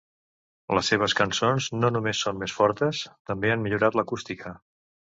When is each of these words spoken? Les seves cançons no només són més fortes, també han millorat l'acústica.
Les 0.77 0.89
seves 0.93 1.15
cançons 1.19 1.69
no 1.83 1.93
només 1.97 2.23
són 2.27 2.41
més 2.45 2.57
fortes, 2.63 3.05
també 3.31 3.55
han 3.59 3.67
millorat 3.71 4.03
l'acústica. 4.03 4.61